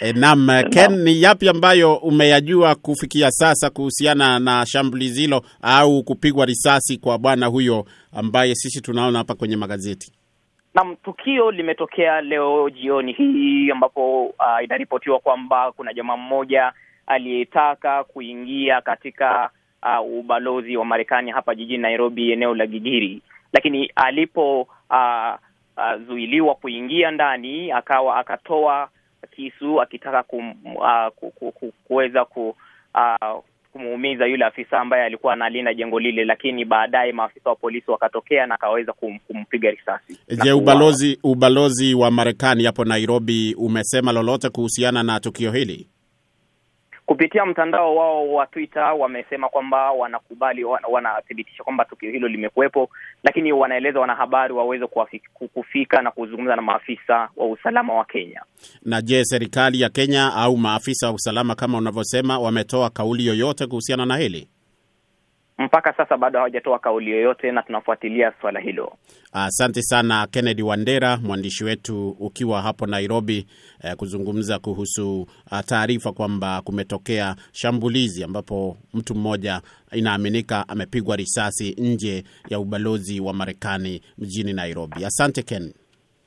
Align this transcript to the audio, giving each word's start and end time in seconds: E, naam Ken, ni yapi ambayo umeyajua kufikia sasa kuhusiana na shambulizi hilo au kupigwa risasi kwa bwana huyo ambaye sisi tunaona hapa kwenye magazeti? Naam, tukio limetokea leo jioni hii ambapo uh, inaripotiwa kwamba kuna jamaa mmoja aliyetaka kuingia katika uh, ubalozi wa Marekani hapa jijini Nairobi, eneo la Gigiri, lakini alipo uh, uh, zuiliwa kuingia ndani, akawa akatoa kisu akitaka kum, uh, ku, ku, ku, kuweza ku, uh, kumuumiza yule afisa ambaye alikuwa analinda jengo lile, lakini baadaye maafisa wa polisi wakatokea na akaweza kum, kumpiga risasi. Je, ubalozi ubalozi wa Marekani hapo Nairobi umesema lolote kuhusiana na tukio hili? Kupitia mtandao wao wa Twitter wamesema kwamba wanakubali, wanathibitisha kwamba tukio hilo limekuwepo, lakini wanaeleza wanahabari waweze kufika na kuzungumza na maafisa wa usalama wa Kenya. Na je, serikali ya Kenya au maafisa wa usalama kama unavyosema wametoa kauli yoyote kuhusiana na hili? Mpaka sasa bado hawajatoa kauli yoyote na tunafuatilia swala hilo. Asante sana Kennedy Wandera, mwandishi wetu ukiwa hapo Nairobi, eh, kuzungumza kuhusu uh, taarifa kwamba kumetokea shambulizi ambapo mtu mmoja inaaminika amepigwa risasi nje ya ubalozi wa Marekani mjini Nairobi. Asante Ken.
E, 0.00 0.12
naam 0.12 0.46
Ken, 0.72 1.02
ni 1.04 1.22
yapi 1.22 1.48
ambayo 1.48 1.94
umeyajua 1.96 2.74
kufikia 2.74 3.30
sasa 3.30 3.70
kuhusiana 3.70 4.38
na 4.38 4.66
shambulizi 4.66 5.20
hilo 5.20 5.42
au 5.62 6.02
kupigwa 6.02 6.46
risasi 6.46 6.98
kwa 6.98 7.18
bwana 7.18 7.46
huyo 7.46 7.84
ambaye 8.12 8.54
sisi 8.54 8.80
tunaona 8.80 9.18
hapa 9.18 9.34
kwenye 9.34 9.56
magazeti? 9.56 10.12
Naam, 10.74 10.96
tukio 10.96 11.50
limetokea 11.50 12.20
leo 12.20 12.70
jioni 12.70 13.12
hii 13.12 13.70
ambapo 13.70 14.24
uh, 14.26 14.64
inaripotiwa 14.64 15.18
kwamba 15.18 15.72
kuna 15.72 15.94
jamaa 15.94 16.16
mmoja 16.16 16.72
aliyetaka 17.06 18.04
kuingia 18.04 18.80
katika 18.80 19.50
uh, 19.82 20.18
ubalozi 20.18 20.76
wa 20.76 20.84
Marekani 20.84 21.30
hapa 21.30 21.54
jijini 21.54 21.82
Nairobi, 21.82 22.32
eneo 22.32 22.54
la 22.54 22.66
Gigiri, 22.66 23.22
lakini 23.52 23.90
alipo 23.96 24.60
uh, 24.90 25.34
uh, 25.76 26.02
zuiliwa 26.06 26.54
kuingia 26.54 27.10
ndani, 27.10 27.72
akawa 27.72 28.16
akatoa 28.18 28.88
kisu 29.36 29.80
akitaka 29.82 30.22
kum, 30.22 30.50
uh, 30.64 31.08
ku, 31.16 31.30
ku, 31.30 31.52
ku, 31.52 31.72
kuweza 31.84 32.24
ku, 32.24 32.56
uh, 32.94 33.42
kumuumiza 33.72 34.26
yule 34.26 34.44
afisa 34.44 34.80
ambaye 34.80 35.04
alikuwa 35.04 35.32
analinda 35.32 35.74
jengo 35.74 36.00
lile, 36.00 36.24
lakini 36.24 36.64
baadaye 36.64 37.12
maafisa 37.12 37.50
wa 37.50 37.56
polisi 37.56 37.90
wakatokea 37.90 38.46
na 38.46 38.54
akaweza 38.54 38.92
kum, 38.92 39.18
kumpiga 39.18 39.70
risasi. 39.70 40.18
Je, 40.44 40.52
ubalozi 40.52 41.18
ubalozi 41.22 41.94
wa 41.94 42.10
Marekani 42.10 42.64
hapo 42.64 42.84
Nairobi 42.84 43.54
umesema 43.58 44.12
lolote 44.12 44.48
kuhusiana 44.48 45.02
na 45.02 45.20
tukio 45.20 45.52
hili? 45.52 45.86
Kupitia 47.12 47.46
mtandao 47.46 47.96
wao 47.96 48.32
wa 48.32 48.46
Twitter 48.46 48.82
wamesema 48.98 49.48
kwamba 49.48 49.90
wanakubali, 49.92 50.64
wanathibitisha 50.64 51.64
kwamba 51.64 51.84
tukio 51.84 52.10
hilo 52.10 52.28
limekuwepo, 52.28 52.88
lakini 53.22 53.52
wanaeleza 53.52 54.00
wanahabari 54.00 54.52
waweze 54.54 54.86
kufika 55.54 56.02
na 56.02 56.10
kuzungumza 56.10 56.56
na 56.56 56.62
maafisa 56.62 57.28
wa 57.36 57.46
usalama 57.50 57.94
wa 57.94 58.04
Kenya. 58.04 58.42
Na 58.82 59.02
je, 59.02 59.24
serikali 59.24 59.80
ya 59.80 59.88
Kenya 59.88 60.34
au 60.34 60.56
maafisa 60.56 61.06
wa 61.06 61.12
usalama 61.12 61.54
kama 61.54 61.78
unavyosema 61.78 62.38
wametoa 62.38 62.90
kauli 62.90 63.26
yoyote 63.26 63.66
kuhusiana 63.66 64.06
na 64.06 64.16
hili? 64.16 64.48
Mpaka 65.64 65.92
sasa 65.96 66.16
bado 66.16 66.38
hawajatoa 66.38 66.78
kauli 66.78 67.10
yoyote 67.10 67.52
na 67.52 67.62
tunafuatilia 67.62 68.32
swala 68.40 68.60
hilo. 68.60 68.92
Asante 69.32 69.82
sana 69.82 70.26
Kennedy 70.26 70.62
Wandera, 70.62 71.16
mwandishi 71.16 71.64
wetu 71.64 72.10
ukiwa 72.10 72.62
hapo 72.62 72.86
Nairobi, 72.86 73.46
eh, 73.82 73.96
kuzungumza 73.96 74.58
kuhusu 74.58 75.20
uh, 75.22 75.60
taarifa 75.66 76.12
kwamba 76.12 76.62
kumetokea 76.62 77.36
shambulizi 77.52 78.24
ambapo 78.24 78.76
mtu 78.94 79.14
mmoja 79.14 79.60
inaaminika 79.92 80.68
amepigwa 80.68 81.16
risasi 81.16 81.70
nje 81.78 82.24
ya 82.48 82.58
ubalozi 82.58 83.20
wa 83.20 83.32
Marekani 83.34 84.00
mjini 84.18 84.52
Nairobi. 84.52 85.04
Asante 85.04 85.42
Ken. 85.42 85.72